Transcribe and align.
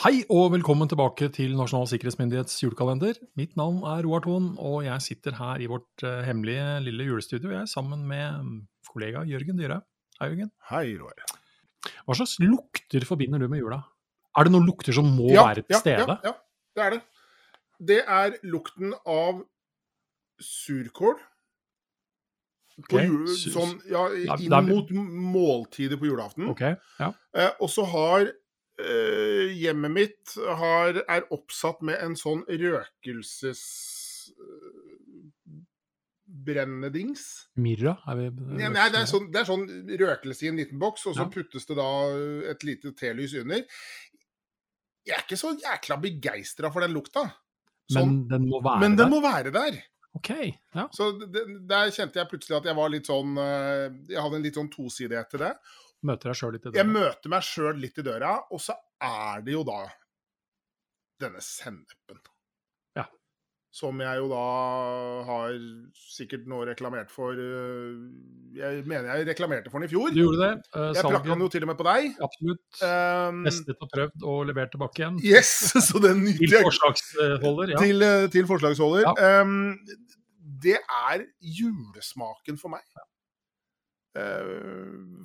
Hei 0.00 0.22
og 0.32 0.46
velkommen 0.54 0.88
tilbake 0.88 1.26
til 1.28 1.50
Nasjonal 1.58 1.84
sikkerhetsmyndighets 1.90 2.54
julekalender. 2.62 3.18
Mitt 3.36 3.50
navn 3.60 3.82
er 3.84 4.06
Roar 4.06 4.22
Thon, 4.24 4.46
og 4.56 4.78
jeg 4.86 5.04
sitter 5.04 5.34
her 5.36 5.60
i 5.60 5.66
vårt 5.68 6.04
uh, 6.08 6.22
hemmelige 6.24 6.78
lille 6.86 7.04
julestudio 7.04 7.50
jeg, 7.52 7.68
sammen 7.68 8.06
med 8.08 8.38
mm, 8.46 8.54
kollega 8.88 9.26
Jørgen 9.28 9.60
Dyre. 9.60 9.82
Hei, 10.16 10.30
Jørgen. 10.30 10.48
Hei, 10.70 10.86
Roar. 10.96 11.20
Hva 12.06 12.16
slags 12.16 12.38
lukter 12.40 13.04
forbinder 13.04 13.44
du 13.44 13.50
med 13.52 13.60
jula? 13.60 13.82
Er 14.40 14.48
det 14.48 14.54
noen 14.54 14.70
lukter 14.70 14.96
som 14.96 15.04
må 15.04 15.28
ja, 15.34 15.44
være 15.50 15.66
til 15.66 15.76
ja, 15.76 15.82
stede? 15.84 16.16
Ja, 16.24 16.32
ja, 16.32 16.34
det 16.72 16.86
er 16.86 16.96
det. 16.96 17.02
Det 17.92 18.00
er 18.16 18.40
lukten 18.56 18.96
av 19.04 19.44
surkål. 20.40 21.20
Okay. 22.86 23.04
Jul, 23.04 23.28
sånn, 23.36 23.76
ja, 23.92 24.08
inn 24.40 24.60
mot 24.72 24.96
måltider 24.96 26.00
på 26.00 26.08
julaften. 26.08 26.48
Okay, 26.54 26.80
ja. 26.96 27.12
Eh, 27.36 27.52
og 27.60 27.68
så 27.68 27.84
har 27.84 28.30
eh, 28.80 29.52
hjemmet 29.60 29.92
mitt 29.94 30.34
har, 30.60 31.02
er 31.08 31.26
oppsatt 31.34 31.82
med 31.86 32.00
en 32.02 32.16
sånn 32.18 32.44
røkelses... 32.48 33.64
eh. 34.38 34.86
Mirra? 37.58 37.96
Er 38.06 38.16
vi, 38.20 38.28
Nei, 38.54 38.68
nei, 38.70 38.86
det, 38.94 39.00
er 39.02 39.08
sånn, 39.10 39.26
det 39.34 39.40
er 39.42 39.48
sånn 39.48 39.64
røkelse 39.98 40.46
i 40.46 40.50
en 40.52 40.60
liten 40.60 40.78
boks, 40.78 41.06
og 41.10 41.16
så 41.16 41.24
Ja. 41.26 41.30
puttes 41.34 41.66
det 41.66 41.76
da 41.76 41.88
et 42.52 42.62
lite 42.66 42.92
telys 42.94 43.34
under. 43.34 43.64
Jeg 45.06 45.16
er 45.16 45.24
ikke 45.24 45.38
så 45.40 45.50
jækla 45.58 45.96
begeistra 46.00 46.70
for 46.72 46.80
den 46.86 46.94
lukta. 46.94 47.24
Men 47.90 47.96
Sånn, 47.96 48.28
den 48.30 48.46
må 48.48 48.60
være 48.62 48.80
men 48.84 48.94
der? 48.96 49.04
den 49.04 49.10
må 49.10 49.20
være 49.24 49.50
der. 49.50 49.80
Ok, 50.14 50.30
ja. 50.74 50.88
Så 50.94 51.10
det, 51.18 51.42
der 51.70 51.90
kjente 51.94 52.18
jeg 52.20 52.28
plutselig 52.30 52.56
at 52.60 52.64
jeg 52.70 52.76
var 52.78 52.88
litt 52.90 53.06
sånn 53.06 53.36
eh, 53.38 53.90
Jeg 54.10 54.18
hadde 54.22 54.36
en 54.40 54.42
litt 54.42 54.56
sånn 54.58 54.70
tosidighet 54.70 55.30
til 55.30 55.42
det. 55.44 55.52
Møter 56.06 56.30
deg 56.32 56.36
sjøl 56.40 56.52
litt 56.56 56.64
i 56.66 56.70
døra? 56.70 56.80
Jeg 56.80 56.88
møter 56.94 57.32
meg 57.34 57.42
sjøl 57.44 57.80
litt 57.82 57.98
i 58.00 58.04
døra, 58.06 58.34
og 58.50 58.60
så 58.64 58.76
er 59.04 59.42
det 59.44 59.52
jo 59.52 59.64
da 59.68 59.80
denne 61.20 61.42
sennepen. 61.44 62.20
Ja. 62.96 63.04
Som 63.76 64.00
jeg 64.02 64.18
jo 64.22 64.30
da 64.32 64.44
har 65.28 65.52
sikkert 65.94 66.46
nå 66.48 66.62
reklamert 66.66 67.12
for 67.12 67.36
eh, 67.36 67.98
Jeg 68.56 68.80
mener 68.88 69.10
jeg 69.20 69.28
reklamerte 69.28 69.68
for 69.70 69.78
den 69.78 69.86
i 69.86 69.92
fjor. 69.92 70.08
Du 70.16 70.22
gjorde 70.22 70.40
det. 70.40 70.54
Uh, 70.74 70.88
Jeg 70.96 71.04
prakka 71.04 71.28
den 71.34 71.44
jo 71.44 71.50
til 71.52 71.66
og 71.66 71.70
med 71.70 71.78
på 71.82 71.86
deg. 71.90 72.08
absolutt. 72.24 72.64
Um, 72.80 73.44
Testet 73.46 73.84
og 73.84 73.92
prøvd 73.92 74.26
og 74.32 74.40
levert 74.48 74.72
tilbake 74.74 75.04
igjen. 75.04 75.20
yes, 75.22 75.52
så 75.90 76.00
den 76.02 76.24
Til 76.24 76.40
nyter 76.40 76.56
jeg. 76.56 76.64
forslagsholder, 76.70 77.74
ja. 77.76 77.84
Til, 77.84 78.08
til 78.38 78.48
forslagsholder. 78.48 79.04
Ja. 79.06 79.44
Um, 79.44 79.76
det 80.64 80.80
er 80.80 81.22
julesmaken 81.40 82.58
for 82.60 82.72
meg. 82.72 82.82
Eh, 82.96 83.06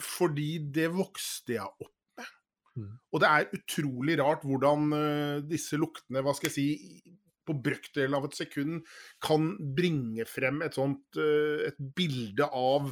fordi 0.06 0.50
det 0.76 0.90
vokste 0.94 1.56
jeg 1.56 1.66
opp 1.66 2.20
med. 2.20 2.34
Mm. 2.76 2.90
Og 3.16 3.22
det 3.24 3.30
er 3.32 3.56
utrolig 3.58 4.18
rart 4.20 4.44
hvordan 4.46 4.92
eh, 4.98 5.38
disse 5.48 5.80
luktene, 5.80 6.22
hva 6.26 6.36
skal 6.38 6.52
jeg 6.52 6.56
si, 6.56 7.16
på 7.46 7.56
brøkdelen 7.66 8.18
av 8.18 8.26
et 8.28 8.38
sekund 8.38 8.82
kan 9.24 9.52
bringe 9.78 10.26
frem 10.30 10.64
et 10.66 10.78
sånt 10.78 11.20
eh, 11.22 11.68
et 11.70 11.80
bilde 11.98 12.48
av 12.50 12.92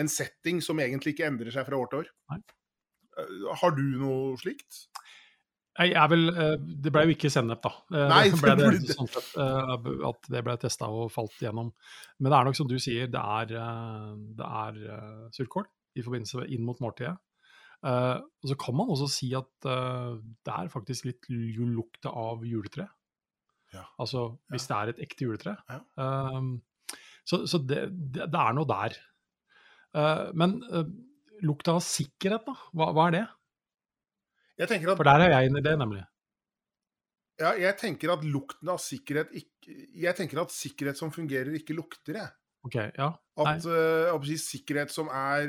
en 0.00 0.10
setting 0.10 0.60
som 0.64 0.80
egentlig 0.80 1.16
ikke 1.16 1.28
endrer 1.28 1.52
seg 1.54 1.66
fra 1.66 1.78
år 1.80 1.90
til 1.90 2.02
år. 2.04 2.10
Nei. 2.32 2.40
Eh, 3.18 3.48
har 3.62 3.76
du 3.76 3.84
noe 4.00 4.38
slikt? 4.40 4.84
Jeg 5.78 6.10
vel, 6.10 6.28
eh, 6.34 6.56
det 6.82 6.90
ble 6.92 7.04
jo 7.06 7.14
ikke 7.14 7.30
sennep, 7.30 7.60
da. 7.62 7.70
Eh, 7.94 8.06
Nei, 8.10 8.22
det 8.32 8.40
ble 8.42 8.54
det 8.74 8.94
sånn 8.96 9.08
sett, 9.10 9.30
eh, 9.38 9.74
at 10.10 10.30
det 10.34 10.42
ble 10.44 10.56
testa 10.60 10.90
og 10.90 11.12
falt 11.14 11.36
gjennom. 11.40 11.70
Men 12.18 12.32
det 12.32 12.38
er 12.38 12.48
nok 12.48 12.58
som 12.58 12.68
du 12.70 12.76
sier, 12.82 13.10
det 13.12 13.22
er, 13.22 13.54
det 14.36 14.48
er 14.64 14.80
surkål 15.36 15.68
i 15.98 16.04
forbindelse 16.04 16.42
med 16.42 16.54
inn 16.54 16.66
mot 16.66 16.80
måltidet. 16.82 17.16
Og 17.80 18.50
så 18.50 18.54
kan 18.60 18.76
man 18.76 18.90
også 18.92 19.06
si 19.08 19.30
at 19.32 19.48
det 19.64 20.52
er 20.52 20.68
faktisk 20.68 21.06
litt 21.08 21.30
lukta 21.30 22.12
av 22.12 22.42
juletre. 22.44 22.90
Ja. 23.72 23.86
Altså 24.02 24.26
hvis 24.50 24.66
det 24.68 24.76
er 24.76 24.92
et 24.92 25.02
ekte 25.06 25.26
juletre. 25.26 25.54
Ja. 25.70 25.80
Eh, 26.02 26.98
så 27.24 27.44
så 27.48 27.60
det, 27.62 27.86
det, 28.18 28.26
er 28.26 28.54
noe 28.56 28.66
der. 28.68 28.96
Men 30.34 30.58
lukta 31.46 31.76
av 31.76 31.84
sikkerhet, 31.84 32.48
da? 32.48 32.56
Hva, 32.74 32.90
hva 32.96 33.06
er 33.08 33.14
det? 33.14 33.26
At 34.60 34.74
For 34.98 35.08
der 35.08 35.26
er 35.26 35.34
jeg 35.34 35.50
inne 35.50 35.62
i 35.62 35.64
det, 35.64 35.76
nemlig. 35.80 36.02
Ja, 37.40 37.54
jeg 37.56 37.76
tenker 37.80 38.12
at 38.12 38.24
lukten 38.28 38.68
av 38.68 38.80
sikkerhet 38.84 39.30
ikke 39.32 39.76
Jeg 39.96 40.12
tenker 40.18 40.42
at 40.42 40.52
sikkerhet 40.52 40.98
som 40.98 41.12
fungerer, 41.14 41.54
ikke 41.56 41.76
lukter, 41.76 42.18
jeg. 42.18 42.28
Okay, 42.66 42.90
ja. 42.98 43.08
At 43.40 43.64
å 43.64 44.18
si, 44.26 44.36
sikkerhet 44.40 44.92
som 44.92 45.08
er 45.14 45.48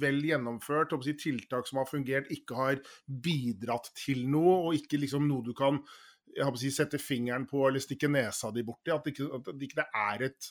vel 0.00 0.22
gjennomført, 0.24 0.94
si, 1.04 1.12
tiltak 1.20 1.68
som 1.68 1.82
har 1.82 1.88
fungert, 1.90 2.30
ikke 2.32 2.56
har 2.56 2.80
bidratt 3.04 3.90
til 3.98 4.24
noe, 4.32 4.54
og 4.68 4.78
ikke 4.78 5.00
liksom 5.02 5.26
noe 5.28 5.44
du 5.44 5.52
kan 5.56 5.82
jeg 6.32 6.60
si, 6.60 6.72
sette 6.72 7.00
fingeren 7.02 7.44
på 7.48 7.66
eller 7.68 7.82
stikke 7.84 8.08
nesa 8.08 8.52
di 8.54 8.64
borti. 8.64 8.92
At 8.94 9.04
det 9.04 9.12
ikke, 9.12 9.28
at 9.36 9.50
det 9.52 9.68
ikke 9.68 9.84
er 9.84 10.26
et 10.30 10.50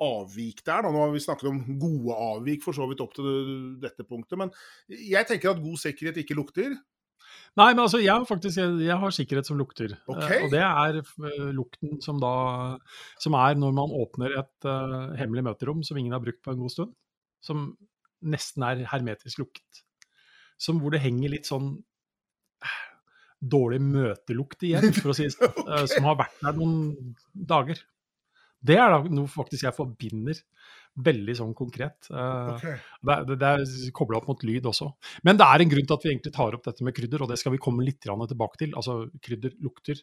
avvik 0.00 0.64
der. 0.64 0.82
Da. 0.82 0.90
Nå 0.90 1.04
har 1.04 1.14
vi 1.14 1.22
snakket 1.22 1.50
om 1.50 1.60
gode 1.78 2.16
avvik 2.16 2.64
for 2.64 2.76
så 2.76 2.88
vidt 2.90 3.02
opp 3.04 3.14
til 3.14 3.76
dette 3.82 4.06
punktet, 4.08 4.38
men 4.40 4.50
jeg 4.90 5.28
tenker 5.28 5.52
at 5.52 5.62
god 5.62 5.82
sikkerhet 5.84 6.22
ikke 6.24 6.38
lukter. 6.38 6.74
Nei, 7.58 7.68
men 7.72 7.82
altså, 7.82 7.98
jeg 8.02 8.12
har 8.12 8.26
faktisk 8.28 8.60
jeg, 8.60 8.96
har 9.02 9.14
sikkerhet 9.14 9.48
som 9.48 9.58
lukter. 9.58 9.96
Okay. 10.06 10.22
Ok. 10.22 10.44
og 10.46 10.54
det 10.54 10.62
er 10.62 10.98
eh, 11.00 11.50
lukten 11.56 11.98
som 12.04 12.20
da 12.22 12.32
Som 13.20 13.36
er 13.38 13.58
når 13.58 13.74
man 13.76 13.94
åpner 13.94 14.36
et 14.40 14.68
uh, 14.68 15.12
hemmelig 15.18 15.44
møterom 15.48 15.84
som 15.86 15.98
ingen 15.98 16.14
har 16.14 16.22
brukt 16.22 16.42
på 16.44 16.54
en 16.54 16.62
god 16.62 16.74
stund. 16.74 16.96
Som 17.44 17.72
nesten 18.20 18.66
er 18.66 18.84
hermetisk 18.90 19.42
lukket. 19.42 19.84
Som 20.60 20.80
hvor 20.82 20.94
det 20.94 21.02
henger 21.02 21.32
litt 21.32 21.48
sånn 21.48 21.72
eh, 22.62 22.80
dårlig 23.40 23.80
møtelukt 23.82 24.66
igjen, 24.68 24.92
for 24.96 25.12
å 25.12 25.16
si 25.16 25.26
det 25.28 25.34
sånn. 25.38 25.56
okay. 25.64 25.88
Som 25.94 26.10
har 26.10 26.20
vært 26.20 26.44
der 26.44 26.60
noen 26.60 26.76
dager. 27.32 27.80
Det 28.60 28.76
er 28.76 28.92
da 28.92 29.00
noe 29.08 29.30
faktisk 29.30 29.64
jeg 29.64 29.76
forbinder 29.76 30.36
veldig 31.00 31.34
sånn 31.38 31.52
konkret. 31.56 32.08
Okay. 32.10 32.76
det, 33.06 33.16
det, 33.28 33.36
det 33.40 33.50
er 33.50 33.92
kobla 33.96 34.18
opp 34.18 34.30
mot 34.30 34.42
lyd 34.44 34.66
også. 34.68 34.90
Men 35.26 35.38
det 35.40 35.46
er 35.46 35.64
en 35.64 35.72
grunn 35.72 35.86
til 35.86 35.96
at 35.96 36.06
vi 36.06 36.12
egentlig 36.12 36.34
tar 36.36 36.56
opp 36.56 36.66
dette 36.66 36.86
med 36.86 36.96
krydder, 36.96 37.24
og 37.24 37.30
det 37.30 37.38
skal 37.40 37.54
vi 37.54 37.62
komme 37.62 37.86
litt 37.86 38.02
tilbake 38.02 38.60
til. 38.60 38.74
Altså 38.76 39.04
krydder, 39.22 39.54
lukter, 39.64 40.02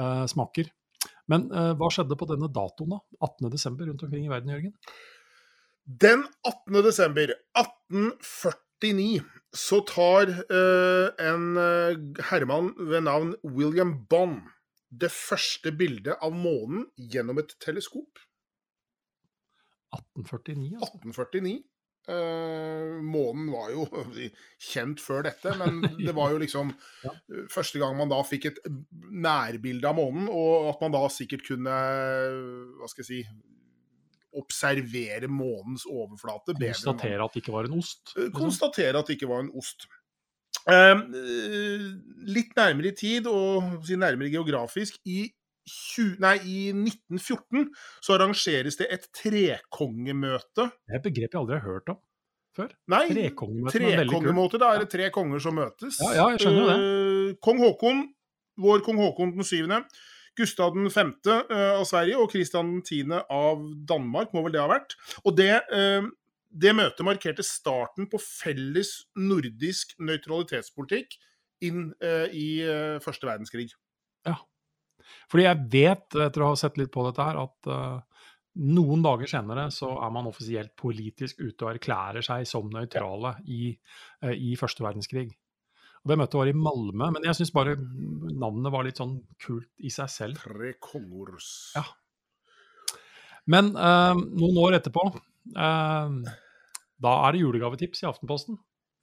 uh, 0.00 0.24
smaker. 0.30 0.70
Men 1.30 1.48
uh, 1.50 1.72
hva 1.78 1.90
skjedde 1.92 2.18
på 2.18 2.28
denne 2.30 2.50
datoen, 2.52 2.96
da? 2.96 3.00
18.12. 3.26 3.86
rundt 3.88 4.06
omkring 4.06 4.26
i 4.26 4.32
verden, 4.32 4.52
Jørgen? 4.54 4.74
Den 5.86 6.24
18. 6.42 6.82
desember 6.82 7.30
1849 7.54 9.22
så 9.56 9.80
tar 9.88 10.32
uh, 10.50 11.08
en 11.22 11.44
eh, 11.62 12.00
herremann 12.28 12.72
ved 12.90 13.06
navn 13.06 13.30
William 13.46 13.94
Bond 14.10 14.42
det 14.90 15.12
første 15.14 15.72
bildet 15.76 16.18
av 16.22 16.34
månen 16.34 16.88
gjennom 16.96 17.38
et 17.42 17.54
teleskop. 17.62 18.18
1849, 19.94 20.76
altså. 20.80 21.00
1849. 21.04 21.56
Eh, 22.06 23.00
månen 23.02 23.48
var 23.50 23.72
jo 23.74 23.82
kjent 24.70 25.00
før 25.02 25.24
dette, 25.26 25.50
men 25.58 25.80
det 26.06 26.14
var 26.14 26.30
jo 26.34 26.38
liksom 26.42 26.70
Ja. 27.02 27.10
eh, 27.34 27.48
første 27.50 27.80
gang 27.82 27.96
man 27.98 28.12
da 28.12 28.20
fikk 28.26 28.46
et 28.52 28.60
nærbilde 29.10 29.90
av 29.90 29.98
månen, 29.98 30.28
og 30.30 30.70
at 30.70 30.84
man 30.84 30.94
da 30.94 31.02
sikkert 31.10 31.42
kunne 31.48 31.74
hva 32.78 32.90
skal 32.90 33.02
jeg 33.02 33.10
si 33.10 33.20
observere 34.36 35.30
månens 35.32 35.86
overflate 35.88 36.52
bedre. 36.58 36.74
Konstatere 36.76 37.24
at 37.24 37.32
det 37.34 37.40
ikke 37.42 37.54
var 37.54 37.68
en 37.70 37.78
ost. 37.78 38.12
Eh, 38.14 38.26
liksom. 38.26 38.34
konstatere 38.36 39.00
at 39.00 39.08
det 39.08 39.16
ikke 39.16 39.30
var 39.30 39.42
en 39.46 39.52
ost. 39.56 39.86
Eh, 40.66 41.02
litt 42.36 42.52
nærmere 42.58 42.90
i 42.92 42.96
tid, 42.98 43.26
og 43.30 43.80
si 43.86 43.96
nærmere 43.98 44.30
geografisk, 44.34 44.98
i, 45.08 45.24
20, 45.66 46.18
nei, 46.22 46.36
i 46.46 46.58
1914 46.72 47.68
så 48.04 48.16
arrangeres 48.16 48.78
det 48.78 48.90
et 48.94 49.08
trekongemøte. 49.16 50.68
Det 50.70 50.94
er 50.94 51.00
et 51.00 51.08
begrep 51.08 51.32
jeg 51.32 51.40
aldri 51.42 51.58
har 51.58 51.66
hørt 51.66 51.94
om 51.94 52.02
før. 52.56 52.74
Nei, 52.92 53.04
Trekongemøte. 53.12 54.60
Da 54.60 54.72
er 54.74 54.84
det 54.84 54.90
tre 54.92 55.08
konger 55.14 55.42
som 55.42 55.56
møtes. 55.58 56.00
Ja, 56.02 56.12
ja, 56.16 56.26
jeg 56.34 56.44
skjønner 56.44 56.70
det. 56.70 56.76
Uh, 56.82 57.38
Kong 57.44 57.62
Haakon, 57.62 58.04
vår 58.62 58.84
kong 58.86 59.00
Haakon 59.02 59.34
den 59.36 59.46
syvende, 59.46 59.82
Gustav 60.36 60.74
den 60.74 60.90
femte 60.92 61.32
eh, 61.48 61.78
av 61.78 61.86
Sverige 61.88 62.18
og 62.20 62.28
Kristian 62.28 62.74
den 62.74 62.82
tiende 62.84 63.22
av 63.32 63.62
Danmark, 63.88 64.34
må 64.36 64.42
vel 64.44 64.52
det 64.52 64.60
ha 64.60 64.68
vært. 64.68 64.92
Og 65.22 65.32
det, 65.38 65.62
eh, 65.72 66.08
det 66.52 66.74
møtet 66.76 67.08
markerte 67.08 67.44
starten 67.44 68.04
på 68.12 68.20
felles 68.20 68.90
nordisk 69.16 69.94
nøytralitetspolitikk 69.96 71.16
inn 71.64 71.86
i 72.36 72.48
første 73.00 73.24
verdenskrig. 73.24 73.70
Fordi 75.30 75.46
jeg 75.46 75.64
vet, 75.72 76.18
etter 76.26 76.44
å 76.44 76.52
ha 76.52 76.58
sett 76.58 76.78
litt 76.80 76.92
på 76.94 77.04
dette 77.06 77.24
her, 77.26 77.38
at 77.42 77.70
uh, 77.70 78.22
noen 78.76 79.02
dager 79.04 79.30
senere 79.30 79.66
så 79.74 79.90
er 80.02 80.12
man 80.14 80.28
offisielt 80.30 80.74
politisk 80.78 81.42
ute 81.42 81.66
og 81.66 81.72
erklærer 81.74 82.24
seg 82.24 82.46
som 82.48 82.70
nøytrale 82.72 83.36
i, 83.52 83.74
uh, 84.24 84.32
i 84.32 84.54
første 84.60 84.84
verdenskrig. 84.86 85.28
Og 86.04 86.12
Det 86.12 86.18
møtet 86.20 86.38
var 86.38 86.50
i 86.50 86.56
Malmö, 86.56 87.10
men 87.16 87.26
jeg 87.26 87.40
syns 87.40 87.54
bare 87.54 87.74
navnet 87.76 88.74
var 88.74 88.86
litt 88.86 89.00
sånn 89.00 89.18
kult 89.42 89.70
i 89.82 89.90
seg 89.90 90.12
selv. 90.12 90.42
Tre 90.44 90.76
kongers. 90.82 91.50
Ja. 91.74 91.82
Men 93.50 93.72
uh, 93.74 94.14
noen 94.14 94.62
år 94.62 94.78
etterpå, 94.78 95.08
da 95.54 97.10
er 97.22 97.34
det 97.34 97.42
julegavetips 97.42 98.00
i 98.02 98.08
Aftenposten. 98.08 98.56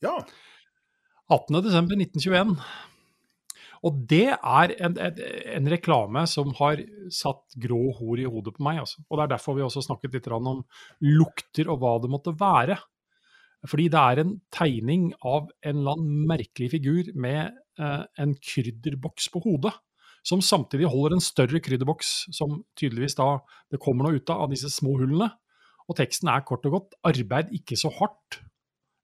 Ja. 0.03 0.17
18.12.1921. 1.31 2.57
Og 3.83 3.99
det 4.07 4.29
er 4.31 4.73
en, 4.85 4.95
en, 4.95 5.21
en 5.57 5.69
reklame 5.73 6.23
som 6.31 6.53
har 6.61 6.79
satt 7.11 7.57
grå 7.59 7.81
hor 7.97 8.21
i 8.21 8.27
hodet 8.27 8.55
på 8.55 8.63
meg. 8.63 8.79
Altså. 8.85 9.03
Og 9.09 9.19
det 9.19 9.25
er 9.25 9.33
derfor 9.35 9.57
vi 9.57 9.65
også 9.65 9.83
snakket 9.83 10.15
litt 10.15 10.29
om 10.31 10.63
lukter 11.03 11.71
og 11.71 11.81
hva 11.81 11.97
det 12.03 12.11
måtte 12.13 12.35
være. 12.39 12.77
Fordi 13.67 13.89
det 13.91 13.99
er 13.99 14.21
en 14.23 14.33
tegning 14.55 15.11
av 15.23 15.49
en 15.63 15.81
eller 15.81 15.97
annen 15.97 16.23
merkelig 16.31 16.71
figur 16.73 17.11
med 17.15 17.51
eh, 17.79 18.03
en 18.19 18.35
krydderboks 18.39 19.29
på 19.33 19.43
hodet. 19.45 19.75
Som 20.23 20.39
samtidig 20.43 20.87
holder 20.87 21.17
en 21.17 21.23
større 21.23 21.59
krydderboks, 21.59 22.11
som 22.31 22.61
tydeligvis 22.79 23.17
da 23.19 23.41
det 23.71 23.81
kommer 23.83 24.07
noe 24.07 24.19
ut 24.19 24.31
av, 24.31 24.45
av 24.45 24.53
disse 24.53 24.71
små 24.71 24.95
hullene. 25.01 25.27
Og 25.91 25.99
teksten 25.99 26.31
er 26.31 26.45
kort 26.47 26.63
og 26.69 26.77
godt 26.77 26.95
'Arbeid 27.03 27.51
ikke 27.55 27.75
så 27.75 27.91
hardt, 27.91 28.39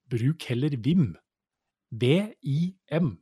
bruk 0.07 0.47
heller 0.47 0.75
Vim'. 0.79 1.17
V-I-M. 1.91 3.17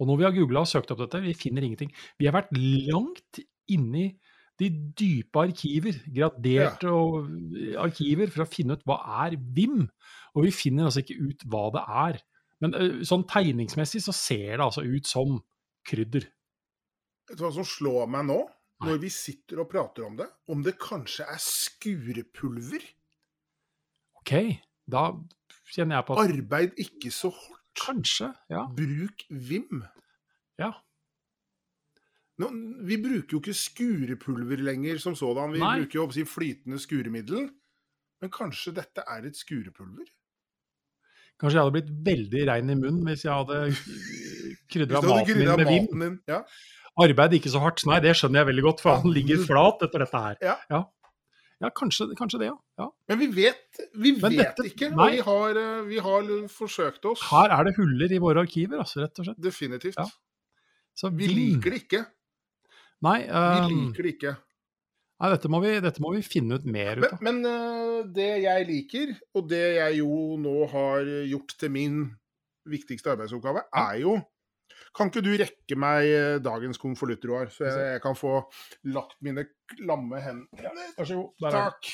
Og 0.00 0.08
når 0.08 0.20
vi 0.20 0.26
har 0.26 0.34
googla 0.34 0.64
og 0.64 0.70
søkt 0.70 0.92
opp 0.94 1.02
dette, 1.04 1.22
vi 1.22 1.34
finner 1.38 1.66
ingenting. 1.66 1.92
Vi 2.18 2.26
har 2.28 2.34
vært 2.36 2.54
langt 2.54 3.42
inni 3.70 4.10
de 4.60 4.68
dype 4.94 5.42
arkiver, 5.48 5.96
graderte 6.14 6.90
ja. 6.90 7.80
arkiver, 7.82 8.30
for 8.30 8.44
å 8.44 8.50
finne 8.50 8.76
ut 8.76 8.84
hva 8.86 9.00
er 9.24 9.36
VIM. 9.56 9.82
Og 10.34 10.46
vi 10.46 10.54
finner 10.54 10.88
altså 10.88 11.02
ikke 11.02 11.18
ut 11.18 11.46
hva 11.50 11.64
det 11.74 11.84
er. 12.06 12.20
Men 12.62 12.76
sånn 13.06 13.26
tegningsmessig 13.30 14.04
så 14.04 14.14
ser 14.14 14.56
det 14.56 14.66
altså 14.66 14.84
ut 14.86 15.10
som 15.10 15.40
krydder. 15.86 16.28
Vet 17.28 17.40
du 17.40 17.46
hva 17.46 17.54
som 17.56 17.66
slår 17.66 18.06
meg 18.12 18.28
nå, 18.28 18.38
når 18.84 19.00
vi 19.02 19.10
sitter 19.12 19.62
og 19.62 19.70
prater 19.72 20.06
om 20.06 20.18
det? 20.18 20.28
Om 20.50 20.62
det 20.66 20.76
kanskje 20.80 21.26
er 21.30 21.40
skurepulver? 21.42 22.84
OK, 24.20 24.34
da 24.90 25.08
kjenner 25.72 25.98
jeg 25.98 26.06
på 26.08 26.16
at 26.16 26.30
Arbeid 26.30 26.80
ikke 26.84 27.12
så 27.14 27.32
hardt. 27.34 27.63
Kanskje, 27.78 28.30
ja. 28.50 28.64
Bruk 28.76 29.24
Vim. 29.30 29.82
Ja. 30.60 30.72
Nå, 32.42 32.48
vi 32.86 32.98
bruker 32.98 33.36
jo 33.36 33.40
ikke 33.42 33.54
skurepulver 33.54 34.62
lenger 34.62 34.98
som 35.02 35.14
sådan. 35.18 35.54
Vi 35.54 35.62
Nei. 35.62 35.76
bruker 35.80 36.00
jo 36.00 36.08
si, 36.14 36.24
flytende 36.26 36.80
skuremiddel. 36.82 37.48
Men 38.22 38.32
kanskje 38.34 38.74
dette 38.78 39.04
er 39.10 39.26
et 39.28 39.38
skurepulver? 39.38 40.06
Kanskje 41.40 41.58
jeg 41.58 41.66
hadde 41.66 41.74
blitt 41.74 41.92
veldig 42.06 42.42
rein 42.48 42.70
i 42.70 42.76
munnen 42.78 43.02
hvis 43.08 43.24
jeg 43.26 43.34
hadde 43.34 43.58
krydra 44.70 45.02
maten 45.02 45.38
min 45.40 45.50
med 45.58 45.70
vim. 45.70 46.18
Ja. 46.30 46.44
Arbeid 47.04 47.34
ikke 47.38 47.50
så 47.50 47.62
hardt. 47.62 47.82
Nei, 47.90 47.98
det 48.02 48.14
skjønner 48.18 48.42
jeg 48.42 48.50
veldig 48.52 48.64
godt, 48.68 48.82
for 48.84 49.02
han 49.02 49.14
ligger 49.14 49.42
flat 49.42 49.82
etter 49.82 50.04
dette 50.04 50.20
her. 50.26 50.38
Ja. 50.70 50.84
Ja. 51.62 51.70
Kanskje, 51.74 52.08
kanskje 52.18 52.40
det, 52.42 52.48
ja. 52.50 52.56
ja. 52.80 52.88
Men 53.10 53.20
vi 53.20 53.28
vet, 53.36 53.80
vi 53.94 54.14
vet 54.18 54.38
dette, 54.38 54.66
ikke. 54.70 54.90
Og 54.94 55.12
vi 55.12 55.20
har, 55.26 55.60
eh, 55.60 55.84
vi 55.88 56.00
har, 56.02 56.32
forsøkt 56.50 57.06
oss. 57.10 57.22
Her 57.30 57.54
er 57.56 57.68
det 57.68 57.76
huller 57.78 58.12
i 58.12 58.20
våre 58.22 58.44
arkiver, 58.44 58.80
altså, 58.82 59.04
rett 59.04 59.22
og 59.22 59.28
slett. 59.28 59.40
Definitivt. 59.44 60.00
Ja. 60.00 60.08
Så, 60.94 61.10
vi 61.14 61.28
liker 61.30 61.74
det 61.74 61.84
ikke. 61.84 62.02
Nei, 63.04 63.20
um, 63.28 63.68
vi 63.68 63.78
liker 63.78 64.06
det 64.06 64.12
ikke. 64.16 64.34
Nei, 65.22 65.30
dette 65.30 65.50
må, 65.52 65.60
vi, 65.62 65.72
dette 65.84 66.02
må 66.02 66.10
vi 66.14 66.24
finne 66.26 66.58
ut 66.58 66.66
mer 66.66 67.00
ut 67.00 67.08
av. 67.08 67.22
Men, 67.24 67.40
men 67.44 67.50
uh, 67.50 68.12
det 68.14 68.30
jeg 68.44 68.68
liker, 68.70 69.16
og 69.38 69.48
det 69.50 69.64
jeg 69.78 69.98
jo 70.02 70.36
nå 70.40 70.54
har 70.72 71.10
gjort 71.30 71.56
til 71.60 71.74
min 71.74 71.98
viktigste 72.68 73.12
arbeidsoppgave, 73.12 73.66
er 73.76 73.98
jo 74.02 74.18
kan 74.96 75.10
ikke 75.10 75.24
du 75.24 75.32
rekke 75.40 75.78
meg 75.78 76.10
eh, 76.10 76.36
dagens 76.44 76.80
konvolutt, 76.82 77.24
Roar, 77.30 77.50
så 77.52 77.66
jeg, 77.68 77.86
jeg, 77.94 78.02
kan 78.04 78.18
få 78.18 78.36
lagt 78.94 79.16
mine 79.24 79.46
klamme 79.74 80.20
hender 80.22 80.70
Vær 80.98 81.08
så 81.08 81.18
god. 81.20 81.50
Takk. 81.54 81.90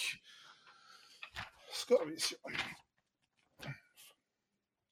Skal 1.81 2.07
vi 2.09 2.19
se 2.21 2.37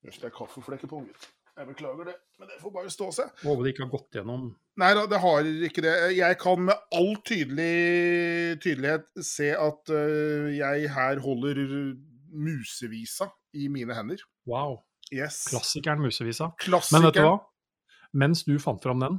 Jøss, 0.07 0.21
det 0.23 0.29
er 0.31 0.33
kaffeflekker 0.33 0.89
på 0.89 1.03
ungen. 1.03 1.29
Jeg 1.59 1.67
beklager 1.67 2.07
det, 2.07 2.15
men 2.39 2.47
det 2.47 2.61
får 2.63 2.71
bare 2.71 2.91
stå 2.93 3.09
seg. 3.17 3.31
Håper 3.43 3.67
det 3.67 3.71
ikke 3.73 3.83
har 3.83 3.91
gått 3.97 4.19
gjennom 4.21 4.45
Nei 4.79 4.93
da, 4.95 5.09
det 5.11 5.19
har 5.19 5.49
ikke 5.67 5.83
det. 5.83 5.95
Jeg 6.15 6.37
kan 6.39 6.61
med 6.69 6.85
all 6.95 7.17
tydelig, 7.27 8.61
tydelighet 8.63 9.09
se 9.27 9.49
at 9.59 9.91
uh, 9.91 10.47
jeg 10.55 10.93
her 10.95 11.19
holder 11.25 11.59
musevisa 12.31 13.27
i 13.59 13.67
mine 13.75 13.97
hender. 13.97 14.23
Wow. 14.47 14.79
Yes. 15.11 15.49
Klassikeren 15.51 15.99
musevisa. 16.05 16.53
Klassikeren. 16.63 17.03
Men 17.03 17.09
vet 17.09 17.19
du 17.19 17.25
hva? 17.27 17.35
Mens 18.17 18.45
du 18.49 18.55
fant 18.63 18.81
fram 18.83 19.03
den, 19.03 19.19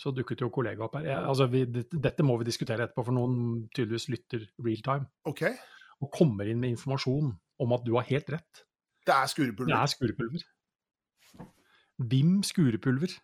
så 0.00 0.12
dukket 0.16 0.40
jo 0.40 0.48
kollega 0.52 0.86
opp 0.86 0.96
her. 0.96 1.10
Jeg, 1.10 1.24
altså, 1.28 1.46
vi, 1.52 1.64
dette 1.92 2.24
må 2.24 2.38
vi 2.40 2.48
diskutere 2.48 2.86
etterpå, 2.86 3.04
for 3.10 3.16
noen 3.16 3.66
tydeligvis 3.76 4.08
lytter 4.12 4.46
real 4.64 4.80
time. 4.86 5.10
Okay. 5.28 5.58
Og 6.00 6.12
kommer 6.14 6.48
inn 6.48 6.62
med 6.62 6.72
informasjon 6.72 7.34
om 7.60 7.76
at 7.76 7.84
du 7.84 7.92
har 7.98 8.08
helt 8.08 8.32
rett. 8.32 8.64
Det 9.04 9.12
er 9.16 9.28
skurepulver. 9.32 9.72
Det 9.74 9.80
er 9.80 9.92
skurepulver. 9.92 10.46
Vim 12.10 12.40
skurepulver. 12.46 13.16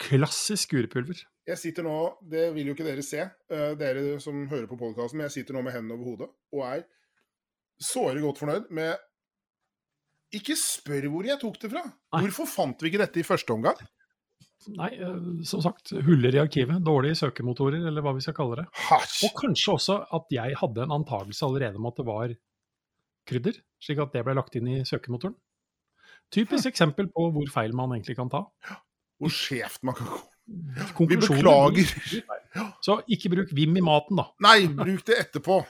Klassisk 0.00 0.70
skurepulver. 0.70 1.20
Jeg 1.44 1.60
sitter 1.60 1.84
nå, 1.84 1.96
det 2.32 2.48
vil 2.54 2.70
jo 2.70 2.74
ikke 2.76 2.86
dere 2.86 3.04
se, 3.04 3.20
uh, 3.52 3.72
dere 3.76 4.16
som 4.22 4.46
hører 4.48 4.66
på 4.70 4.78
podkasten, 4.80 5.20
men 5.20 5.28
jeg 5.28 5.42
sitter 5.42 5.56
nå 5.56 5.60
med 5.66 5.74
hendene 5.76 5.98
over 5.98 6.08
hodet 6.08 6.28
og 6.56 6.62
er 6.70 6.86
såre 7.84 8.22
godt 8.22 8.40
fornøyd 8.40 8.70
med 8.72 8.94
ikke 10.38 10.56
spør 10.58 11.10
hvor 11.12 11.28
jeg 11.28 11.40
tok 11.42 11.60
det 11.62 11.70
fra. 11.72 11.84
Nei. 11.84 12.24
Hvorfor 12.26 12.50
fant 12.50 12.82
vi 12.82 12.90
ikke 12.90 13.02
dette 13.04 13.22
i 13.22 13.26
første 13.26 13.54
omgang? 13.54 13.78
Nei, 14.72 14.90
eh, 14.96 15.44
som 15.44 15.60
sagt, 15.64 15.92
huller 16.06 16.36
i 16.36 16.40
arkivet. 16.40 16.80
Dårlige 16.84 17.18
søkemotorer, 17.20 17.84
eller 17.90 18.04
hva 18.04 18.14
vi 18.16 18.24
skal 18.24 18.36
kalle 18.36 18.62
det. 18.62 18.66
Hasj. 18.88 19.24
Og 19.28 19.34
kanskje 19.42 19.74
også 19.74 19.98
at 20.18 20.32
jeg 20.32 20.56
hadde 20.60 20.86
en 20.86 20.94
antakelse 21.00 21.44
allerede 21.46 21.80
om 21.80 21.88
at 21.90 22.00
det 22.00 22.06
var 22.08 22.36
krydder, 23.28 23.58
slik 23.82 24.00
at 24.04 24.14
det 24.16 24.24
ble 24.24 24.36
lagt 24.36 24.56
inn 24.58 24.70
i 24.72 24.82
søkemotoren. 24.88 25.36
Typisk 26.32 26.70
eksempel 26.70 27.10
på 27.12 27.28
hvor 27.34 27.50
feil 27.52 27.74
man 27.76 27.92
egentlig 27.94 28.16
kan 28.18 28.32
ta. 28.32 28.46
Hvor 29.20 29.32
skjevt 29.32 29.84
man 29.86 29.96
kan 29.98 30.08
gå. 30.10 30.22
Vi 31.08 31.16
beklager. 31.16 31.92
Så 32.84 32.98
ikke 33.08 33.30
bruk 33.32 33.52
Vim 33.56 33.76
i 33.78 33.84
maten, 33.84 34.18
da. 34.20 34.28
Nei, 34.44 34.66
bruk 34.68 35.04
det 35.08 35.20
etterpå. 35.26 35.60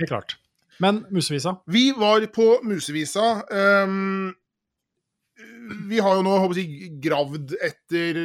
Helt 0.00 0.10
klart. 0.10 0.36
Men 0.82 1.04
Musevisa? 1.10 1.56
Vi 1.66 1.92
var 1.92 2.26
på 2.26 2.60
Musevisa. 2.62 3.42
Um, 3.50 4.34
vi 5.88 6.00
har 6.02 6.18
jo 6.18 6.24
nå 6.24 6.34
jeg, 6.56 6.90
gravd 7.02 7.54
etter 7.64 8.18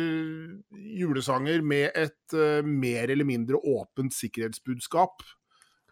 julesanger 0.99 1.63
med 1.65 1.91
et 1.97 2.35
uh, 2.35 2.65
mer 2.65 3.09
eller 3.09 3.27
mindre 3.27 3.61
åpent 3.61 4.15
sikkerhetsbudskap. 4.15 5.23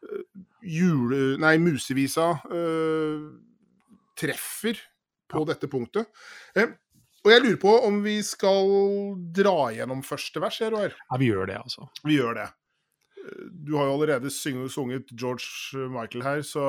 Uh, 0.03 0.25
jule... 0.65 1.37
Nei, 1.41 1.55
Musevisa 1.61 2.33
uh, 2.49 3.29
treffer 4.17 4.81
på 5.27 5.43
ja. 5.43 5.49
dette 5.51 5.69
punktet. 5.69 6.07
og 6.57 7.31
jeg 7.33 7.43
lurer 7.43 7.59
på 7.61 7.73
om 7.85 7.99
vi 8.05 8.21
skal 8.25 8.69
dra 9.35 9.73
gjennom 9.75 10.05
første 10.05 10.41
vers, 10.41 10.61
Roar? 10.71 10.95
Ja, 10.95 11.19
vi 11.19 11.29
gjør 11.29 11.51
det, 11.51 11.59
altså. 11.67 11.89
Vi 12.07 12.17
gjør 12.17 12.39
det 12.39 12.47
du 13.51 13.75
har 13.77 13.89
jo 13.89 13.97
allerede 13.97 14.31
sunget 14.31 15.11
George 15.13 15.89
Michael 15.91 16.23
her, 16.23 16.41
så 16.41 16.63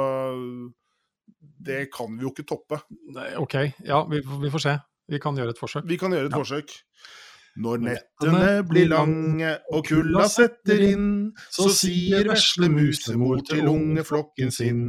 det 1.67 1.89
kan 1.95 2.13
vi 2.17 2.27
jo 2.27 2.33
ikke 2.33 2.47
toppe. 2.49 2.81
Nei, 3.15 3.31
OK, 3.39 3.57
ja, 3.85 4.03
vi, 4.11 4.23
vi, 4.43 4.51
får 4.51 4.65
se. 4.65 4.77
Vi 5.09 5.21
kan 5.23 5.37
gjøre 5.39 5.55
et 5.57 5.61
forsøk. 5.61 5.89
Vi 5.89 5.99
kan 6.01 6.15
gjøre 6.15 6.31
et 6.31 6.37
ja. 6.37 6.43
forsøk. 6.43 6.79
Når 7.59 7.81
nettene 7.83 8.51
blir 8.69 8.87
lange 8.93 9.49
og 9.75 9.87
kulda 9.89 10.29
setter 10.31 10.79
inn, 10.93 11.09
så 11.51 11.67
sier 11.75 12.29
vesle 12.29 12.69
musemor 12.71 13.41
til 13.49 13.67
ungeflokken 13.67 14.53
sin. 14.55 14.83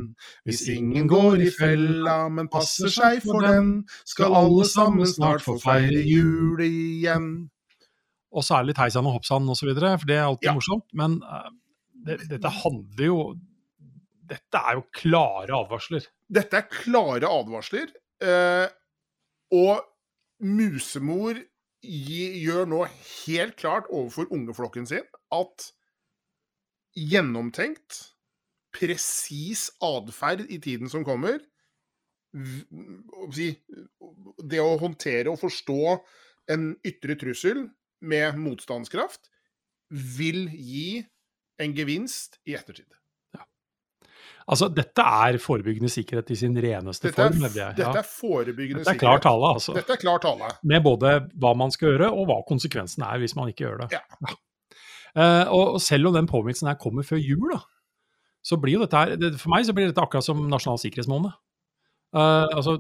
Hvis 0.46 0.68
ingen 0.76 1.08
går 1.10 1.48
i 1.48 1.50
fella, 1.56 2.20
men 2.30 2.52
passer 2.52 2.92
seg 2.94 3.24
for 3.26 3.42
den, 3.48 3.72
skal 4.06 4.38
alle 4.38 4.68
sammen 4.70 5.10
snart 5.10 5.46
få 5.46 5.58
feire 5.64 6.04
jul 6.06 6.62
igjen. 6.68 7.32
Og 8.30 8.46
så 8.46 8.60
er 8.60 8.62
det 8.62 8.76
litt 8.76 8.84
heisan 8.84 9.10
og 9.10 9.18
hoppsan 9.18 9.50
osv., 9.50 9.72
for 9.74 10.06
det 10.06 10.20
er 10.20 10.28
alltid 10.28 10.52
ja. 10.52 10.54
morsomt. 10.60 10.86
Men 10.94 11.18
uh, 11.26 11.50
det, 12.06 12.20
dette 12.32 12.52
handler 12.62 13.06
jo 13.06 13.22
Dette 14.30 14.60
er 14.62 14.78
jo 14.78 14.84
klare 14.94 15.56
advarsler. 15.58 16.04
Dette 16.30 16.60
er 16.60 16.68
klare 16.70 17.30
advarsler. 17.34 17.90
Eh, 18.22 18.68
og 19.58 19.80
musemor 20.46 21.40
gjør 21.82 22.68
nå 22.70 22.84
helt 22.92 23.56
klart 23.58 23.90
overfor 23.90 24.30
ungeflokken 24.36 24.86
sin 24.86 25.06
at 25.34 25.70
gjennomtenkt, 27.00 28.04
presis 28.76 29.70
atferd 29.82 30.44
i 30.46 30.60
tiden 30.62 30.92
som 30.92 31.02
kommer 31.08 31.40
Det 34.46 34.60
å 34.62 34.76
håndtere 34.78 35.32
og 35.32 35.40
forstå 35.42 35.80
en 36.54 36.68
ytre 36.86 37.16
trussel 37.18 37.64
med 38.06 38.38
motstandskraft 38.38 39.32
vil 39.90 40.46
gi 40.54 41.02
en 41.60 41.76
gevinst 41.76 42.40
i 42.48 42.56
ettertid. 42.58 42.88
Ja. 43.36 43.44
Altså, 44.50 44.70
dette 44.74 45.06
er 45.24 45.40
forebyggende 45.44 45.92
sikkerhet 45.94 46.32
i 46.34 46.38
sin 46.40 46.58
reneste 46.58 47.10
dette 47.10 47.26
er, 47.26 47.34
form. 47.34 47.48
Det. 47.48 47.62
Ja. 47.62 47.72
Dette 47.78 48.04
er 48.04 48.08
forebyggende 48.08 48.84
dette 48.84 48.96
er 48.96 49.02
klar 49.02 49.24
tale, 49.24 49.54
altså. 49.58 49.76
Dette 49.78 49.98
er 49.98 50.02
klar 50.02 50.22
tale. 50.24 50.52
Med 50.72 50.86
både 50.86 51.16
hva 51.40 51.56
man 51.58 51.74
skal 51.76 51.94
gjøre, 51.94 52.12
og 52.14 52.30
hva 52.30 52.40
konsekvensen 52.50 53.06
er 53.08 53.22
hvis 53.24 53.36
man 53.40 53.52
ikke 53.52 53.68
gjør 53.68 53.84
det. 53.84 53.92
Ja. 53.98 54.06
ja. 54.30 54.38
Uh, 55.10 55.46
og 55.50 55.82
selv 55.82 56.12
om 56.12 56.16
den 56.16 56.30
påminnelsen 56.30 56.70
her 56.70 56.78
kommer 56.80 57.06
før 57.06 57.18
jul, 57.18 57.50
da, 57.52 57.64
så 58.46 58.60
blir 58.62 58.78
jo 58.78 58.84
dette 58.84 59.00
her 59.00 59.16
det, 59.20 59.32
For 59.42 59.52
meg 59.52 59.66
så 59.68 59.74
blir 59.76 59.90
dette 59.90 60.04
akkurat 60.04 60.26
som 60.26 60.44
nasjonal 60.52 60.80
sikkerhetsmåned. 60.82 61.34
Uh, 62.16 62.46
altså, 62.56 62.78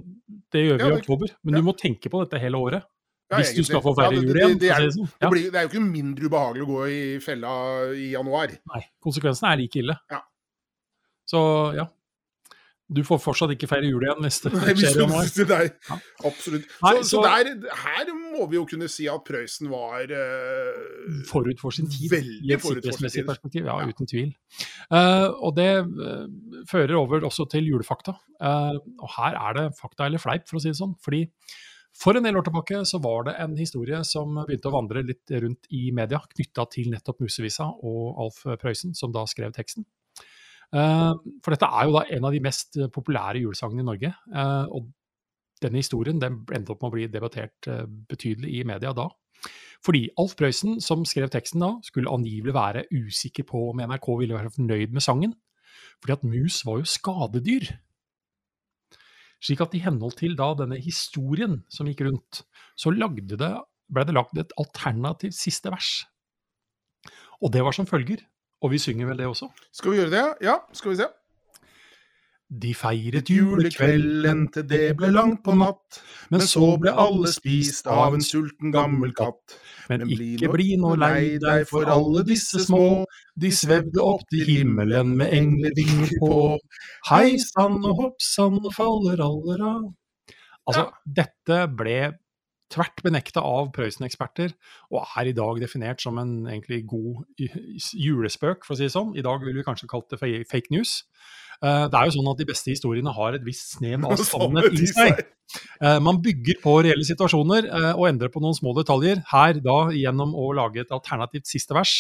det 0.53 0.63
gjør 0.65 0.79
vi 0.79 0.87
i 0.87 0.99
oktober, 1.01 1.33
men 1.43 1.57
du 1.57 1.65
må 1.65 1.75
tenke 1.77 2.09
på 2.09 2.21
dette 2.23 2.41
hele 2.41 2.61
året. 2.61 2.85
Hvis 3.29 3.53
du 3.55 3.61
skal 3.67 3.81
få 3.85 3.93
feire 3.97 4.15
jul 4.17 4.33
igjen. 4.35 4.57
det 4.59 4.71
er- 4.73 5.61
jo 5.61 5.69
ikke 5.69 5.83
mindre 5.85 6.25
ubehagelig 6.25 6.63
å 6.65 6.69
gå 6.71 6.81
i 6.89 7.19
fella 7.21 7.53
i 7.93 8.11
januar. 8.15 8.55
Nei, 8.73 8.81
konsekvensene 9.05 9.51
er 9.53 9.57
like 9.61 9.75
ille. 9.83 9.95
Ja. 10.09 10.21
Så 11.29 11.75
ja. 11.77 11.85
Du 12.91 13.03
får 13.05 13.19
fortsatt 13.21 13.51
ikke 13.53 13.67
feire 13.69 13.85
jul 13.85 14.01
igjen 14.01 14.17
neste 14.25 14.49
januar. 14.49 15.27
Nei, 15.51 15.67
absolutt. 16.25 16.65
Nei, 16.81 16.93
så, 16.97 17.03
så 17.05 17.19
så- 17.19 17.21
der, 17.21 17.51
her 17.83 18.09
må 18.33 18.47
vi 18.49 18.57
jo 18.57 18.65
kunne 18.65 18.87
si 18.89 19.05
at 19.07 19.21
Prøysen 19.27 19.69
var 19.69 20.09
uh, 20.09 21.21
Forut 21.29 21.59
for 21.61 21.69
sin 21.75 21.85
tid. 21.85 22.15
I 22.17 22.55
et 22.55 22.61
forut 22.63 22.81
for 22.81 22.81
sin 22.81 22.81
sikkerhetsmessig 22.81 23.25
perspektiv, 23.29 23.65
ja, 23.69 23.77
Ja. 23.83 23.85
uten 23.93 24.09
tvil. 24.09 24.33
Uh, 24.89 25.29
og 25.37 25.53
det 25.59 25.69
uh, 25.85 26.25
fører 26.65 26.95
over 26.97 27.21
også 27.29 27.45
til 27.51 27.69
julefakta. 27.69 28.15
Og 28.41 29.09
her 29.19 29.37
er 29.37 29.53
det 29.53 29.67
fakta 29.77 30.05
eller 30.09 30.17
fleip, 30.17 30.47
for 30.49 30.57
å 30.57 30.61
si 30.63 30.69
det 30.73 30.79
sånn. 30.81 30.95
Fordi 31.05 31.27
for 31.99 32.15
en 32.15 32.23
del 32.25 32.37
år 32.39 32.45
tilbake 32.47 32.81
så 32.87 32.99
var 33.03 33.25
det 33.27 33.37
en 33.43 33.55
historie 33.59 33.99
som 34.07 34.37
begynte 34.41 34.69
å 34.71 34.75
vandre 34.75 35.03
litt 35.05 35.33
rundt 35.43 35.67
i 35.75 35.89
media, 35.95 36.21
knytta 36.33 36.65
til 36.71 36.91
nettopp 36.93 37.23
Musevisa 37.25 37.67
og 37.67 38.21
Alf 38.23 38.43
Prøysen, 38.61 38.95
som 38.95 39.11
da 39.15 39.25
skrev 39.27 39.51
teksten. 39.55 39.87
Eh, 40.69 41.11
for 41.43 41.55
dette 41.55 41.67
er 41.67 41.89
jo 41.89 41.97
da 41.97 42.05
en 42.15 42.29
av 42.29 42.35
de 42.35 42.41
mest 42.45 42.77
populære 42.93 43.41
julesangene 43.43 43.83
i 43.83 43.89
Norge. 43.89 44.13
eh, 44.35 44.65
og 44.69 44.89
denne 45.63 45.81
historien 45.81 46.19
den 46.21 46.43
endte 46.55 46.73
opp 46.73 46.83
med 46.83 46.91
å 46.91 46.95
bli 46.95 47.07
debattert 47.11 47.67
eh, 47.67 47.83
betydelig 47.83 48.59
i 48.59 48.63
media 48.67 48.93
da. 48.95 49.09
Fordi 49.85 50.09
Alf 50.19 50.35
Prøysen, 50.39 50.79
som 50.83 51.05
skrev 51.07 51.31
teksten 51.31 51.63
da, 51.63 51.73
skulle 51.83 52.11
angivelig 52.11 52.55
være 52.55 52.85
usikker 52.91 53.47
på 53.47 53.69
om 53.71 53.79
NRK 53.79 54.09
ville 54.19 54.35
være 54.35 54.51
fornøyd 54.55 54.95
med 54.95 55.03
sangen. 55.03 55.35
Fordi 55.99 56.15
at 56.15 56.25
mus 56.27 56.61
var 56.67 56.81
jo 56.81 56.87
skadedyr. 56.87 57.69
Slik 59.43 59.61
at 59.63 59.75
i 59.77 59.83
henhold 59.83 60.17
til 60.19 60.35
da 60.39 60.51
denne 60.59 60.79
historien 60.83 61.61
som 61.71 61.87
gikk 61.87 62.03
rundt, 62.07 62.43
så 62.75 62.91
det, 62.91 63.53
ble 63.89 64.05
det 64.05 64.15
lagd 64.15 64.41
et 64.41 64.55
alternativt 64.59 65.37
siste 65.37 65.71
vers. 65.71 65.91
Og 67.39 67.53
det 67.53 67.63
var 67.63 67.75
som 67.75 67.87
følger. 67.87 68.25
Og 68.59 68.73
vi 68.73 68.81
synger 68.81 69.07
vel 69.07 69.21
det 69.21 69.29
også? 69.29 69.47
Skal 69.71 69.93
vi 69.93 70.01
gjøre 70.01 70.11
det? 70.11 70.25
Ja, 70.43 70.57
skal 70.75 70.91
vi 70.91 70.99
se. 70.99 71.07
De 72.49 72.71
feiret 72.73 73.29
Julekvelden 73.29 74.47
til 74.49 74.63
det 74.65 74.85
ble 74.97 75.11
langt 75.13 75.43
på 75.45 75.53
natt, 75.53 75.99
men 76.33 76.41
så 76.41 76.71
ble 76.81 76.89
alle 76.97 77.29
spist 77.29 77.85
av 77.85 78.15
en 78.17 78.25
sulten 78.25 78.73
gammel 78.73 79.13
katt. 79.13 79.53
Men 79.91 80.07
ikke 80.09 80.49
bli 80.55 80.71
nå 80.81 80.95
lei 80.97 81.37
deg 81.41 81.67
for 81.69 81.85
alle 81.93 82.23
disse 82.25 82.63
små, 82.63 83.03
de 83.37 83.51
svevde 83.53 84.01
opp 84.01 84.25
til 84.33 84.49
himmelen 84.49 85.13
med 85.19 85.29
englevinger 85.37 86.15
på. 86.23 86.39
Hei 87.11 87.37
sann 87.43 87.77
og 87.83 88.01
hopp 88.01 88.25
sann 88.25 88.57
og 88.57 88.81
av. 88.81 89.85
Altså, 90.65 90.87
dette 91.05 91.61
ble 91.77 91.99
tvert 92.69 93.01
benekta 93.05 93.41
av 93.45 93.69
Prøysen-eksperter, 93.73 94.53
og 94.93 95.05
er 95.17 95.29
i 95.29 95.35
dag 95.37 95.61
definert 95.61 96.01
som 96.01 96.17
en 96.21 96.33
egentlig 96.47 96.83
god 96.89 97.23
julespøk, 97.93 98.65
for 98.65 98.73
å 98.73 98.79
si 98.79 98.85
det 98.85 98.93
sånn. 98.93 99.15
I 99.17 99.25
dag 99.25 99.45
ville 99.45 99.61
vi 99.61 99.65
kanskje 99.65 99.89
kalt 99.89 100.09
det 100.13 100.21
fake 100.21 100.73
news. 100.73 101.03
Eh, 101.59 101.85
Det 101.91 101.97
er 101.99 102.07
jo 102.07 102.15
sånn 102.17 102.31
at 102.31 102.39
de 102.39 102.47
beste 102.47 102.71
historiene 102.71 103.13
har 103.15 103.35
et 103.35 103.43
visst 103.45 103.75
snev 103.77 104.05
av 104.07 104.15
sannhet 104.31 104.77
i 104.79 104.87
seg. 104.87 105.23
Eh, 105.81 105.99
Man 105.99 106.21
bygger 106.23 106.61
på 106.63 106.75
reelle 106.85 107.07
situasjoner 107.07 107.67
eh, 107.67 107.91
og 107.95 108.07
endrer 108.11 108.31
på 108.31 108.41
noen 108.43 108.55
små 108.57 108.75
detaljer. 108.77 109.23
Her 109.31 109.59
da 109.63 109.79
gjennom 109.95 110.35
å 110.37 110.51
lage 110.55 110.85
et 110.85 110.93
alternativt 110.95 111.49
siste 111.51 111.75
vers. 111.75 111.95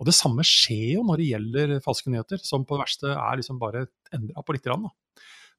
Og 0.00 0.08
det 0.08 0.16
samme 0.16 0.44
skjer 0.46 0.96
jo 0.98 1.06
når 1.06 1.20
det 1.20 1.30
gjelder 1.30 1.76
falske 1.84 2.10
nyheter, 2.10 2.40
som 2.42 2.64
på 2.66 2.76
det 2.76 2.84
verste 2.84 3.12
er 3.14 3.38
liksom 3.38 3.60
bare 3.62 3.86
endra 4.12 4.42
på 4.44 4.56
lite 4.56 4.68
grann. 4.68 4.88
Da. 4.88 4.92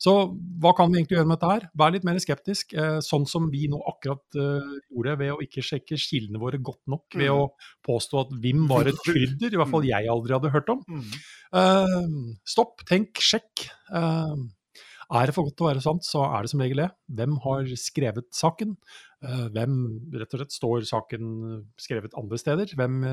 Så 0.03 0.11
hva 0.59 0.73
kan 0.75 0.89
vi 0.91 0.97
egentlig 0.99 1.15
gjøre 1.15 1.27
med 1.29 1.37
dette 1.39 1.49
her? 1.53 1.65
Vær 1.79 1.93
litt 1.95 2.03
mer 2.07 2.17
skeptisk, 2.19 2.73
eh, 2.75 2.97
sånn 3.05 3.23
som 3.29 3.45
vi 3.53 3.69
nå 3.71 3.77
akkurat 3.87 4.35
eh, 4.35 4.73
gjorde 4.91 5.13
ved 5.21 5.31
å 5.31 5.37
ikke 5.45 5.63
sjekke 5.63 5.95
kildene 6.01 6.41
våre 6.41 6.59
godt 6.59 6.81
nok, 6.91 7.05
ved 7.15 7.29
Mm. 7.31 7.37
å 7.39 7.87
påstå 7.87 8.19
at 8.25 8.33
Vim 8.43 8.65
var 8.67 8.89
et 8.91 8.99
krydder, 9.07 9.53
i 9.53 9.61
hvert 9.61 9.71
fall 9.71 9.87
jeg 9.87 10.11
aldri 10.11 10.35
hadde 10.35 10.51
hørt 10.51 10.73
om. 10.75 10.83
Mm. 10.91 11.15
Eh, 11.61 12.35
stopp, 12.51 12.83
tenk, 12.89 13.15
sjekk. 13.23 13.63
Er 13.93 15.27
det 15.29 15.33
for 15.35 15.45
godt 15.45 15.55
til 15.59 15.67
å 15.67 15.71
være 15.71 15.83
sant, 15.85 16.03
så 16.07 16.23
er 16.25 16.43
det 16.43 16.51
som 16.51 16.61
regel 16.63 16.83
det. 16.83 16.89
Hvem 17.13 17.39
har 17.43 17.67
skrevet 17.79 18.27
saken? 18.35 18.75
Eh, 19.23 19.47
hvem 19.55 19.79
rett 20.19 20.33
og 20.33 20.41
slett 20.41 20.55
står 20.55 20.87
saken 20.89 21.33
skrevet 21.79 22.15
andre 22.19 22.39
steder? 22.41 22.73
Hvem 22.75 23.03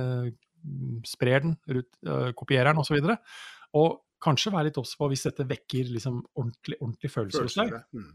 sprer 1.07 1.45
den, 1.47 1.55
kopierer 2.35 2.73
den 2.73 2.83
osv.? 2.83 2.99
Og 3.79 4.01
kanskje 4.23 4.55
være 4.55 4.71
litt 4.71 4.81
obs 4.81 4.97
på 4.99 5.11
hvis 5.11 5.27
dette 5.29 5.47
vekker 5.49 5.95
liksom 5.95 6.19
ordentlig, 6.37 6.81
ordentlig 6.81 7.13
følelser 7.13 7.47
hos 7.49 7.57
deg. 7.61 7.79
Mm. 7.97 8.11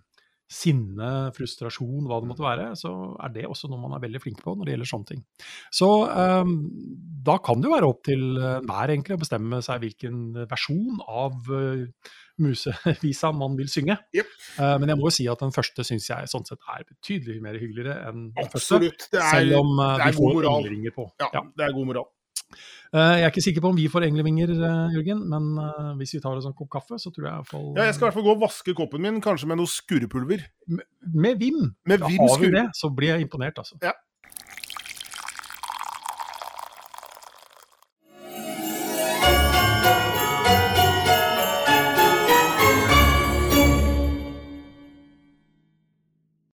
Sinne, 0.46 1.08
frustrasjon, 1.34 2.06
hva 2.06 2.20
det 2.22 2.28
måtte 2.30 2.44
være, 2.46 2.68
så 2.78 2.92
er 3.26 3.32
det 3.34 3.48
også 3.50 3.66
noe 3.72 3.82
man 3.82 3.96
er 3.98 4.04
veldig 4.04 4.20
flink 4.22 4.44
på 4.46 4.54
når 4.54 4.68
det 4.68 4.76
gjelder 4.76 4.90
sånne 4.92 5.10
ting. 5.10 5.24
Så 5.74 5.88
um, 6.06 6.52
da 7.26 7.40
kan 7.42 7.58
det 7.64 7.66
jo 7.66 7.74
være 7.74 7.90
opp 7.90 8.04
til 8.06 8.22
hver 8.38 8.94
egentlig 8.94 9.18
å 9.18 9.24
bestemme 9.24 9.64
seg 9.66 9.82
hvilken 9.82 10.20
versjon 10.52 11.02
av 11.02 11.50
uh, 11.50 12.14
musevisa 12.46 13.32
man 13.34 13.58
vil 13.58 13.72
synge. 13.74 13.98
Yep. 14.14 14.38
Uh, 14.60 14.76
men 14.84 14.94
jeg 14.94 15.02
må 15.02 15.10
jo 15.10 15.16
si 15.18 15.26
at 15.34 15.42
den 15.42 15.56
første 15.56 15.88
syns 15.88 16.12
jeg 16.12 16.30
sånn 16.30 16.46
sett 16.46 16.62
er 16.76 16.86
betydelig 16.92 17.42
mer 17.42 17.58
hyggeligere 17.58 17.98
enn 18.12 18.28
den 18.36 18.54
første. 18.54 18.78
Absolutt. 18.78 19.10
Det 19.10 19.24
er, 19.24 19.32
Selv 19.40 19.64
om 19.64 19.74
uh, 19.80 19.96
det 19.96 19.98
er 19.98 20.14
vi 20.14 20.20
får 20.22 20.38
moral. 20.38 20.70
på. 21.00 21.08
ja, 21.26 21.32
Ja. 21.40 21.46
det 21.58 21.68
er 21.68 21.78
god 21.80 21.90
moral. 21.90 22.12
Eh, 22.96 23.14
jeg 23.20 23.26
er 23.28 23.34
ikke 23.34 23.44
sikker 23.44 23.64
på 23.66 23.72
om 23.74 23.76
vi 23.76 23.90
får 23.92 24.06
englevinger, 24.08 24.54
eh, 24.56 24.94
Jørgen, 24.96 25.26
men 25.28 25.48
eh, 25.60 25.92
hvis 26.00 26.16
vi 26.16 26.22
tar 26.24 26.38
oss 26.40 26.48
en 26.48 26.56
kopp 26.56 26.70
kaffe, 26.78 26.96
så 27.02 27.12
tror 27.12 27.28
jeg 27.28 27.34
i 27.34 27.42
hvert 27.42 27.52
fall 27.52 27.66
Ja, 27.76 27.88
jeg 27.90 27.98
skal 27.98 28.06
i 28.06 28.08
hvert 28.08 28.18
fall 28.18 28.28
gå 28.30 28.36
og 28.38 28.44
vaske 28.46 28.76
koppen 28.78 29.04
min, 29.04 29.18
kanskje 29.24 29.50
med 29.52 29.60
noe 29.60 29.72
skurrepulver. 29.72 30.46
Med 30.70 31.42
Vim! 31.42 31.74
Med 31.92 32.06
Vim 32.06 32.24
har 32.24 32.40
vi 32.40 32.54
det, 32.56 32.70
så 32.80 32.92
blir 32.96 33.16
jeg 33.16 33.28
imponert, 33.28 33.60
altså. 33.60 33.76
Ja. 33.84 33.92